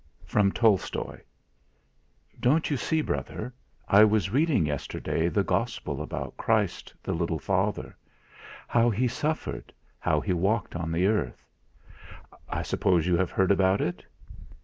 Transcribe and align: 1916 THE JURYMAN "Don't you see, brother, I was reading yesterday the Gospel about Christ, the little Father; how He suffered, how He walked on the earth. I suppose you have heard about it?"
1916 0.21 0.99
THE 0.99 1.05
JURYMAN 1.09 1.21
"Don't 2.39 2.71
you 2.71 2.75
see, 2.75 3.01
brother, 3.03 3.53
I 3.87 4.03
was 4.03 4.31
reading 4.31 4.65
yesterday 4.65 5.27
the 5.29 5.43
Gospel 5.43 6.01
about 6.01 6.35
Christ, 6.37 6.91
the 7.03 7.13
little 7.13 7.37
Father; 7.37 7.95
how 8.67 8.89
He 8.89 9.07
suffered, 9.07 9.71
how 9.99 10.19
He 10.19 10.33
walked 10.33 10.75
on 10.75 10.91
the 10.91 11.05
earth. 11.05 11.45
I 12.49 12.63
suppose 12.63 13.05
you 13.05 13.15
have 13.17 13.29
heard 13.29 13.51
about 13.51 13.79
it?" 13.79 14.03